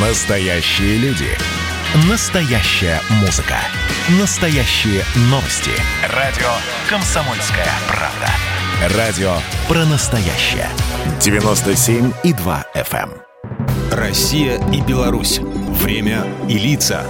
Настоящие 0.00 0.96
люди. 0.98 1.26
Настоящая 2.08 3.00
музыка. 3.20 3.56
Настоящие 4.20 5.02
новости. 5.22 5.72
Радио 6.14 6.46
«Комсомольская 6.88 7.66
правда». 7.88 8.96
Радио 8.96 9.32
про 9.66 9.84
настоящее. 9.86 10.68
97,2 11.18 12.64
FM. 12.76 13.10
эм. 13.10 13.22
Россия 13.90 14.60
и 14.72 14.80
Беларусь. 14.82 15.40
Время 15.40 16.24
и 16.48 16.58
лица. 16.58 17.04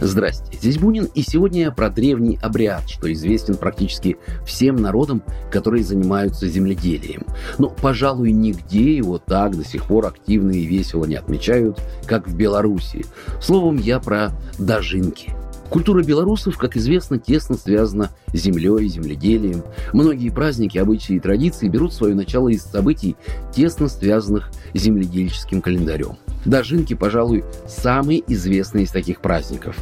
Здрасте, 0.00 0.47
здесь 0.58 0.78
Бунин, 0.78 1.08
и 1.14 1.22
сегодня 1.22 1.70
про 1.70 1.90
древний 1.90 2.38
обряд, 2.42 2.88
что 2.88 3.12
известен 3.12 3.56
практически 3.56 4.16
всем 4.46 4.76
народам, 4.76 5.22
которые 5.50 5.84
занимаются 5.84 6.48
земледелием. 6.48 7.22
Но, 7.58 7.70
пожалуй, 7.70 8.32
нигде 8.32 8.96
его 8.96 9.18
так 9.18 9.56
до 9.56 9.64
сих 9.64 9.84
пор 9.84 10.06
активно 10.06 10.50
и 10.52 10.64
весело 10.64 11.04
не 11.04 11.16
отмечают, 11.16 11.80
как 12.06 12.28
в 12.28 12.36
Беларуси. 12.36 13.04
Словом, 13.40 13.76
я 13.76 14.00
про 14.00 14.32
дожинки. 14.58 15.32
Культура 15.70 16.02
белорусов, 16.02 16.56
как 16.56 16.76
известно, 16.76 17.18
тесно 17.18 17.56
связана 17.56 18.10
с 18.32 18.38
землей, 18.38 18.88
земледелием. 18.88 19.62
Многие 19.92 20.30
праздники, 20.30 20.78
обычаи 20.78 21.16
и 21.16 21.20
традиции 21.20 21.68
берут 21.68 21.92
свое 21.92 22.14
начало 22.14 22.48
из 22.48 22.62
событий, 22.62 23.16
тесно 23.54 23.88
связанных 23.88 24.50
с 24.72 24.80
земледельческим 24.80 25.60
календарем. 25.60 26.16
Дожинки, 26.44 26.94
пожалуй, 26.94 27.44
самый 27.66 28.24
известный 28.26 28.84
из 28.84 28.90
таких 28.90 29.20
праздников. 29.20 29.76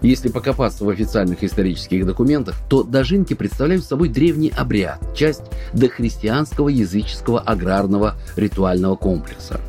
Если 0.00 0.28
покопаться 0.28 0.84
в 0.84 0.88
официальных 0.88 1.42
исторических 1.42 2.06
документах, 2.06 2.54
то 2.68 2.82
дожинки 2.82 3.34
представляют 3.34 3.84
собой 3.84 4.08
древний 4.08 4.52
обряд, 4.56 5.00
часть 5.14 5.42
дохристианского 5.72 6.68
языческого 6.68 7.40
аграрного 7.40 8.14
ритуального 8.36 8.96
комплекса. 8.96 9.60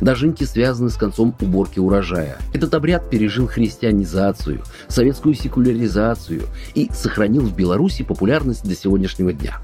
Дожинки 0.00 0.44
связаны 0.44 0.88
с 0.88 0.96
концом 0.96 1.36
уборки 1.40 1.78
урожая. 1.78 2.38
Этот 2.54 2.72
обряд 2.74 3.10
пережил 3.10 3.46
христианизацию, 3.46 4.62
советскую 4.88 5.34
секуляризацию 5.34 6.42
и 6.74 6.88
сохранил 6.94 7.42
в 7.42 7.54
Беларуси 7.54 8.02
популярность 8.02 8.66
до 8.66 8.74
сегодняшнего 8.74 9.32
дня. 9.32 9.60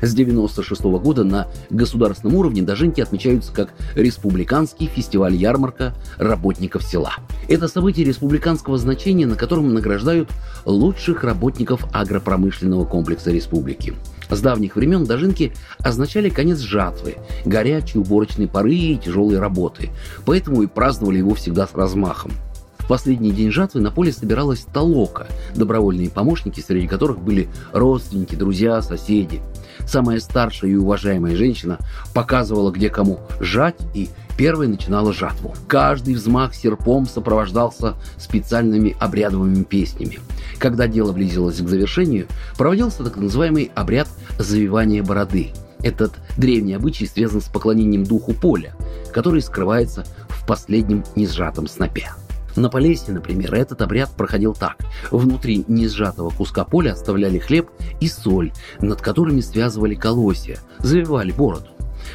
С 0.00 0.12
1996 0.12 0.82
года 1.02 1.24
на 1.24 1.48
государственном 1.70 2.36
уровне 2.36 2.62
дожинки 2.62 3.00
отмечаются 3.00 3.52
как 3.52 3.72
республиканский 3.94 4.86
фестиваль-ярмарка 4.86 5.94
работников 6.16 6.82
села. 6.82 7.14
Это 7.48 7.68
событие 7.68 8.06
республиканского 8.06 8.78
значения, 8.78 9.26
на 9.26 9.36
котором 9.36 9.74
награждают 9.74 10.30
лучших 10.64 11.24
работников 11.24 11.86
агропромышленного 11.92 12.84
комплекса 12.84 13.30
республики. 13.30 13.94
С 14.30 14.40
давних 14.40 14.76
времен 14.76 15.04
дожинки 15.04 15.52
означали 15.78 16.28
конец 16.28 16.58
жатвы, 16.58 17.16
горячие 17.44 18.00
уборочные 18.00 18.46
поры 18.46 18.74
и 18.74 18.96
тяжелые 18.96 19.40
работы, 19.40 19.90
поэтому 20.24 20.62
и 20.62 20.68
праздновали 20.68 21.18
его 21.18 21.34
всегда 21.34 21.66
с 21.66 21.74
размахом. 21.74 22.32
В 22.78 22.86
последний 22.86 23.30
день 23.30 23.50
жатвы 23.50 23.80
на 23.80 23.90
поле 23.90 24.12
собиралась 24.12 24.66
толока, 24.72 25.26
добровольные 25.54 26.10
помощники, 26.10 26.60
среди 26.60 26.86
которых 26.86 27.20
были 27.20 27.48
родственники, 27.72 28.34
друзья, 28.34 28.82
соседи. 28.82 29.40
Самая 29.86 30.20
старшая 30.20 30.70
и 30.70 30.76
уважаемая 30.76 31.36
женщина 31.36 31.78
показывала, 32.14 32.70
где 32.70 32.90
кому 32.90 33.20
жать, 33.40 33.76
и 33.94 34.08
первой 34.36 34.68
начинала 34.68 35.12
жатву. 35.12 35.54
Каждый 35.68 36.14
взмах 36.14 36.54
серпом 36.54 37.06
сопровождался 37.06 37.94
специальными 38.16 38.96
обрядовыми 38.98 39.64
песнями. 39.64 40.18
Когда 40.58 40.86
дело 40.86 41.12
близилось 41.12 41.60
к 41.60 41.68
завершению, 41.68 42.26
проводился 42.56 43.04
так 43.04 43.16
называемый 43.16 43.70
обряд 43.74 44.08
завивания 44.38 45.02
бороды. 45.02 45.50
Этот 45.82 46.12
древний 46.36 46.74
обычай 46.74 47.06
связан 47.06 47.40
с 47.40 47.48
поклонением 47.48 48.04
духу 48.04 48.32
поля, 48.32 48.74
который 49.12 49.42
скрывается 49.42 50.04
в 50.28 50.46
последнем 50.46 51.04
несжатом 51.16 51.66
снопе. 51.66 52.10
На 52.56 52.68
Полесье, 52.68 53.14
например, 53.14 53.54
этот 53.54 53.82
обряд 53.82 54.10
проходил 54.10 54.54
так. 54.54 54.76
Внутри 55.10 55.64
несжатого 55.68 56.30
куска 56.30 56.64
поля 56.64 56.92
оставляли 56.92 57.38
хлеб 57.38 57.70
и 58.00 58.08
соль, 58.08 58.52
над 58.80 59.00
которыми 59.00 59.40
связывали 59.40 59.94
колосья, 59.94 60.58
завивали 60.78 61.32
бороду. 61.32 61.68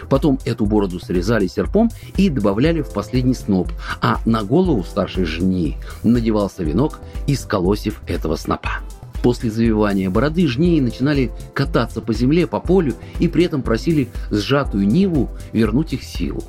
Потом 0.09 0.39
эту 0.45 0.65
бороду 0.65 0.99
срезали 0.99 1.47
серпом 1.47 1.89
и 2.17 2.29
добавляли 2.29 2.81
в 2.81 2.91
последний 2.91 3.33
сноп, 3.33 3.71
а 4.01 4.19
на 4.25 4.43
голову 4.43 4.83
старшей 4.83 5.25
жни 5.25 5.77
надевался 6.03 6.63
венок 6.63 6.99
из 7.27 7.45
колосьев 7.45 8.01
этого 8.07 8.35
снопа. 8.35 8.79
После 9.23 9.49
завивания 9.49 10.09
бороды 10.09 10.47
жнеи 10.47 10.79
начинали 10.79 11.31
кататься 11.53 12.01
по 12.01 12.13
земле, 12.13 12.45
по 12.45 12.59
полю 12.59 12.93
и 13.19 13.27
при 13.27 13.45
этом 13.45 13.63
просили 13.63 14.09
сжатую 14.29 14.87
ниву 14.87 15.29
вернуть 15.51 15.93
их 15.93 16.03
силу. 16.03 16.43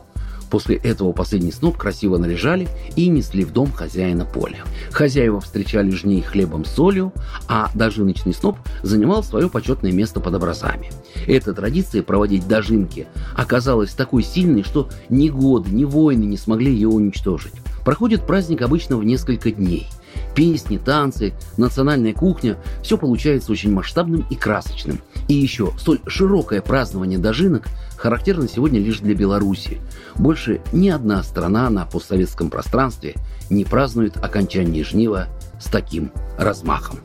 После 0.50 0.76
этого 0.76 1.12
последний 1.12 1.52
сноп 1.52 1.76
красиво 1.76 2.18
наряжали 2.18 2.68
и 2.94 3.08
несли 3.08 3.44
в 3.44 3.52
дом 3.52 3.72
хозяина 3.72 4.24
поля. 4.24 4.58
Хозяева 4.90 5.40
встречали 5.40 5.90
жней 5.90 6.22
хлебом 6.22 6.64
с 6.64 6.70
солью, 6.70 7.12
а 7.48 7.70
дожиночный 7.74 8.32
сноп 8.32 8.56
занимал 8.82 9.22
свое 9.24 9.48
почетное 9.48 9.92
место 9.92 10.20
под 10.20 10.34
образами. 10.34 10.90
Эта 11.26 11.52
традиция 11.52 12.02
проводить 12.02 12.46
дожинки 12.46 13.06
оказалась 13.34 13.92
такой 13.92 14.22
сильной, 14.22 14.62
что 14.62 14.88
ни 15.08 15.28
годы, 15.28 15.70
ни 15.70 15.84
войны 15.84 16.24
не 16.24 16.36
смогли 16.36 16.72
ее 16.72 16.88
уничтожить. 16.88 17.54
Проходит 17.84 18.26
праздник 18.26 18.62
обычно 18.62 18.96
в 18.96 19.04
несколько 19.04 19.50
дней. 19.50 19.88
Песни, 20.36 20.76
танцы, 20.76 21.32
национальная 21.56 22.12
кухня– 22.12 22.58
все 22.82 22.98
получается 22.98 23.50
очень 23.50 23.72
масштабным 23.72 24.26
и 24.28 24.34
красочным. 24.36 25.00
И 25.28 25.34
еще, 25.34 25.72
столь 25.78 26.00
широкое 26.06 26.60
празднование 26.60 27.18
дожинок 27.18 27.66
характерно 27.96 28.46
сегодня 28.46 28.78
лишь 28.78 29.00
для 29.00 29.14
Беларуси. 29.14 29.80
Больше 30.14 30.60
ни 30.72 30.90
одна 30.90 31.22
страна 31.22 31.70
на 31.70 31.86
постсоветском 31.86 32.50
пространстве 32.50 33.14
не 33.48 33.64
празднует 33.64 34.18
окончание 34.18 34.84
жнива 34.84 35.28
с 35.58 35.64
таким 35.64 36.12
размахом. 36.38 37.00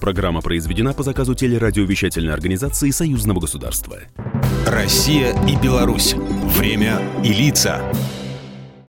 Программа 0.00 0.40
произведена 0.40 0.92
по 0.92 1.02
заказу 1.02 1.34
телерадиовещательной 1.34 2.32
организации 2.32 2.90
Союзного 2.90 3.40
государства. 3.40 3.96
Россия 4.64 5.34
и 5.48 5.56
Беларусь. 5.56 6.14
Время 6.56 7.00
и 7.24 7.32
лица. 7.32 7.82